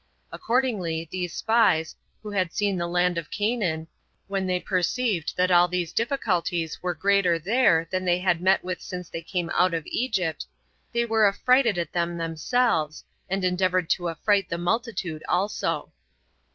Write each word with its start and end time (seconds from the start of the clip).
Accordingly 0.31 1.07
these 1.11 1.31
spies, 1.31 1.95
who 2.23 2.31
had 2.31 2.51
seen 2.51 2.75
the 2.75 2.87
land 2.87 3.19
of 3.19 3.29
Canaan, 3.29 3.87
when 4.27 4.47
they 4.47 4.59
perceived 4.59 5.37
that 5.37 5.51
all 5.51 5.67
these 5.67 5.93
difficulties 5.93 6.81
were 6.81 6.95
greater 6.95 7.37
there 7.37 7.87
than 7.91 8.03
they 8.03 8.17
had 8.17 8.41
met 8.41 8.63
with 8.63 8.81
since 8.81 9.09
they 9.09 9.21
came 9.21 9.51
out 9.51 9.75
of 9.75 9.85
Egypt, 9.85 10.47
they 10.91 11.05
were 11.05 11.27
affrighted 11.27 11.77
at 11.77 11.93
them 11.93 12.17
themselves, 12.17 13.03
and 13.29 13.45
endeavored 13.45 13.91
to 13.91 14.09
affright 14.09 14.49
the 14.49 14.57
multitude 14.57 15.23
also. 15.29 15.93